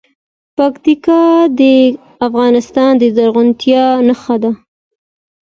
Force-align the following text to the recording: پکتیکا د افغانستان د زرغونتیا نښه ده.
پکتیکا 0.57 1.21
د 1.59 1.61
افغانستان 2.27 2.91
د 3.01 3.03
زرغونتیا 3.15 3.83
نښه 4.07 4.35
ده. 4.43 4.51